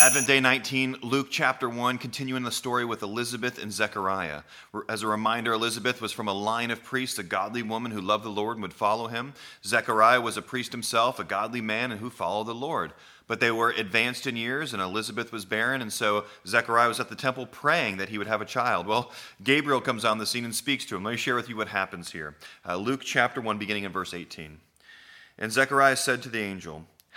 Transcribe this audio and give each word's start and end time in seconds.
Advent 0.00 0.28
Day 0.28 0.38
19, 0.38 0.98
Luke 1.02 1.26
chapter 1.28 1.68
1, 1.68 1.98
continuing 1.98 2.44
the 2.44 2.52
story 2.52 2.84
with 2.84 3.02
Elizabeth 3.02 3.60
and 3.60 3.72
Zechariah. 3.72 4.42
As 4.88 5.02
a 5.02 5.08
reminder, 5.08 5.52
Elizabeth 5.52 6.00
was 6.00 6.12
from 6.12 6.28
a 6.28 6.32
line 6.32 6.70
of 6.70 6.84
priests, 6.84 7.18
a 7.18 7.24
godly 7.24 7.64
woman 7.64 7.90
who 7.90 8.00
loved 8.00 8.24
the 8.24 8.28
Lord 8.28 8.58
and 8.58 8.62
would 8.62 8.72
follow 8.72 9.08
him. 9.08 9.34
Zechariah 9.64 10.20
was 10.20 10.36
a 10.36 10.42
priest 10.42 10.70
himself, 10.70 11.18
a 11.18 11.24
godly 11.24 11.60
man, 11.60 11.90
and 11.90 12.00
who 12.00 12.10
followed 12.10 12.46
the 12.46 12.54
Lord. 12.54 12.92
But 13.26 13.40
they 13.40 13.50
were 13.50 13.70
advanced 13.70 14.28
in 14.28 14.36
years, 14.36 14.72
and 14.72 14.80
Elizabeth 14.80 15.32
was 15.32 15.44
barren, 15.44 15.82
and 15.82 15.92
so 15.92 16.26
Zechariah 16.46 16.86
was 16.86 17.00
at 17.00 17.08
the 17.08 17.16
temple 17.16 17.46
praying 17.46 17.96
that 17.96 18.08
he 18.08 18.18
would 18.18 18.28
have 18.28 18.40
a 18.40 18.44
child. 18.44 18.86
Well, 18.86 19.10
Gabriel 19.42 19.80
comes 19.80 20.04
on 20.04 20.18
the 20.18 20.26
scene 20.26 20.44
and 20.44 20.54
speaks 20.54 20.84
to 20.86 20.96
him. 20.96 21.02
Let 21.02 21.10
me 21.10 21.16
share 21.16 21.34
with 21.34 21.48
you 21.48 21.56
what 21.56 21.68
happens 21.68 22.12
here. 22.12 22.36
Uh, 22.64 22.76
Luke 22.76 23.02
chapter 23.02 23.40
1, 23.40 23.58
beginning 23.58 23.82
in 23.82 23.90
verse 23.90 24.14
18. 24.14 24.60
And 25.38 25.50
Zechariah 25.50 25.96
said 25.96 26.22
to 26.22 26.28
the 26.28 26.38
angel, 26.38 26.86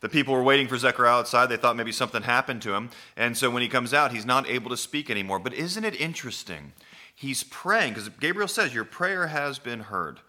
The 0.00 0.08
people 0.08 0.34
were 0.34 0.42
waiting 0.42 0.68
for 0.68 0.76
Zechariah 0.76 1.18
outside. 1.18 1.46
They 1.46 1.56
thought 1.56 1.76
maybe 1.76 1.92
something 1.92 2.22
happened 2.22 2.62
to 2.62 2.74
him. 2.74 2.90
And 3.16 3.36
so 3.36 3.50
when 3.50 3.62
he 3.62 3.68
comes 3.68 3.94
out, 3.94 4.12
he's 4.12 4.26
not 4.26 4.48
able 4.48 4.70
to 4.70 4.76
speak 4.76 5.10
anymore. 5.10 5.38
But 5.38 5.54
isn't 5.54 5.84
it 5.84 6.00
interesting? 6.00 6.72
He's 7.14 7.44
praying, 7.44 7.94
because 7.94 8.08
Gabriel 8.08 8.48
says, 8.48 8.74
Your 8.74 8.84
prayer 8.84 9.28
has 9.28 9.58
been 9.58 9.80
heard 9.80 10.20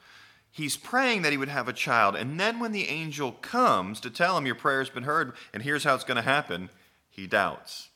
he's 0.58 0.76
praying 0.76 1.22
that 1.22 1.32
he 1.32 1.38
would 1.38 1.50
have 1.50 1.68
a 1.68 1.74
child. 1.74 2.16
And 2.16 2.40
then 2.40 2.60
when 2.60 2.72
the 2.72 2.90
angel 2.90 3.32
comes 3.32 4.00
to 4.02 4.10
tell 4.10 4.38
him 4.38 4.48
your 4.48 4.56
prayer's 4.56 4.90
been 4.90 5.04
heard 5.04 5.34
and 5.54 5.62
here's 5.62 5.84
how 5.84 5.94
it's 5.94 6.04
going 6.04 6.18
to 6.18 6.24
happen, 6.24 6.70
he 7.10 7.28
doubts. 7.28 7.90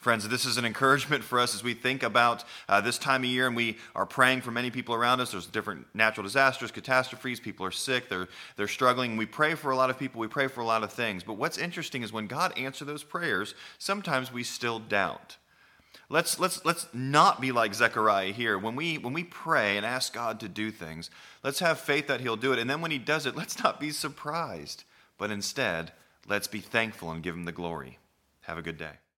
Friends, 0.00 0.26
this 0.26 0.46
is 0.46 0.56
an 0.56 0.64
encouragement 0.64 1.22
for 1.22 1.38
us 1.38 1.54
as 1.54 1.62
we 1.62 1.74
think 1.74 2.02
about 2.02 2.44
uh, 2.70 2.80
this 2.80 2.96
time 2.96 3.22
of 3.22 3.28
year 3.28 3.46
and 3.46 3.54
we 3.54 3.76
are 3.94 4.06
praying 4.06 4.40
for 4.40 4.50
many 4.50 4.70
people 4.70 4.94
around 4.94 5.20
us. 5.20 5.32
There's 5.32 5.44
different 5.44 5.86
natural 5.92 6.24
disasters, 6.24 6.70
catastrophes. 6.70 7.38
People 7.38 7.66
are 7.66 7.70
sick, 7.70 8.08
they're, 8.08 8.28
they're 8.56 8.66
struggling. 8.66 9.18
We 9.18 9.26
pray 9.26 9.54
for 9.54 9.72
a 9.72 9.76
lot 9.76 9.90
of 9.90 9.98
people, 9.98 10.18
we 10.18 10.26
pray 10.26 10.46
for 10.46 10.62
a 10.62 10.64
lot 10.64 10.82
of 10.82 10.90
things. 10.90 11.22
But 11.22 11.34
what's 11.34 11.58
interesting 11.58 12.02
is 12.02 12.14
when 12.14 12.28
God 12.28 12.56
answers 12.56 12.88
those 12.88 13.04
prayers, 13.04 13.54
sometimes 13.76 14.32
we 14.32 14.42
still 14.42 14.78
doubt. 14.78 15.36
Let's, 16.08 16.40
let's, 16.40 16.64
let's 16.64 16.86
not 16.94 17.42
be 17.42 17.52
like 17.52 17.74
Zechariah 17.74 18.32
here. 18.32 18.58
When 18.58 18.76
we, 18.76 18.96
when 18.96 19.12
we 19.12 19.24
pray 19.24 19.76
and 19.76 19.84
ask 19.84 20.14
God 20.14 20.40
to 20.40 20.48
do 20.48 20.70
things, 20.70 21.10
let's 21.44 21.58
have 21.58 21.78
faith 21.78 22.06
that 22.06 22.22
He'll 22.22 22.36
do 22.36 22.54
it. 22.54 22.58
And 22.58 22.70
then 22.70 22.80
when 22.80 22.90
He 22.90 22.98
does 22.98 23.26
it, 23.26 23.36
let's 23.36 23.62
not 23.62 23.78
be 23.78 23.90
surprised, 23.90 24.84
but 25.18 25.30
instead, 25.30 25.92
let's 26.26 26.48
be 26.48 26.60
thankful 26.60 27.10
and 27.10 27.22
give 27.22 27.34
Him 27.34 27.44
the 27.44 27.52
glory. 27.52 27.98
Have 28.42 28.56
a 28.56 28.62
good 28.62 28.78
day. 28.78 29.00